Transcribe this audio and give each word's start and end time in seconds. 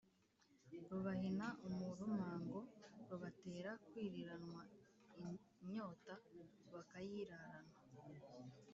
Rubahina 0.89 1.47
umurumango: 1.67 2.59
Rubatera 3.07 3.71
kwiriranwa 3.87 4.61
inyota 5.63 6.13
bakayirarana. 6.73 7.75